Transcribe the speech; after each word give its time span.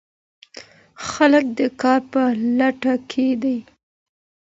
خلګ 1.09 1.45
د 1.59 1.61
کار 1.81 2.01
په 2.11 2.21
لټه 2.57 2.93
کي 3.09 3.27
دي. 3.41 3.57